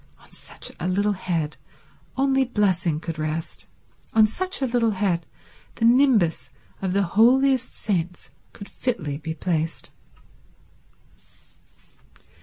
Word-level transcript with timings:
On 0.17 0.31
such 0.31 0.71
a 0.79 0.87
little 0.87 1.11
head 1.11 1.57
only 2.17 2.43
blessing 2.43 2.99
could 2.99 3.19
rest, 3.19 3.67
on 4.13 4.25
such 4.25 4.59
a 4.59 4.65
little 4.65 4.89
head 4.97 5.27
the 5.75 5.85
nimbus 5.85 6.49
of 6.81 6.93
the 6.93 7.03
holiest 7.03 7.75
saints 7.75 8.31
could 8.51 8.67
fitly 8.67 9.19
be 9.19 9.35
placed. 9.35 9.91